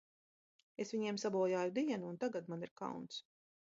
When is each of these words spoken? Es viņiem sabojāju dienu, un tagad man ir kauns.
Es 0.85 0.93
viņiem 0.95 1.19
sabojāju 1.23 1.75
dienu, 1.75 2.01
un 2.13 2.17
tagad 2.25 2.51
man 2.55 2.67
ir 2.69 2.77
kauns. 2.83 3.21